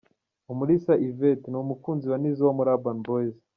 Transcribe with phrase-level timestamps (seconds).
[0.51, 3.35] Umulisa Yvette: ni umukunzi wa Nizzo wo muri Urban Boyz.